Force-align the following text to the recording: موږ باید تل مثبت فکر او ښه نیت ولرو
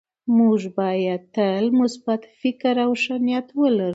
موږ 0.37 0.59
باید 0.79 1.21
تل 1.35 1.65
مثبت 1.79 2.21
فکر 2.39 2.75
او 2.85 2.91
ښه 3.01 3.15
نیت 3.25 3.47
ولرو 3.59 3.89